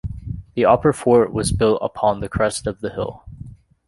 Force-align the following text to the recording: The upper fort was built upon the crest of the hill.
The 0.55 0.65
upper 0.65 0.93
fort 0.93 1.31
was 1.31 1.51
built 1.51 1.77
upon 1.79 2.21
the 2.21 2.27
crest 2.27 2.65
of 2.65 2.79
the 2.81 2.89
hill. 2.89 3.21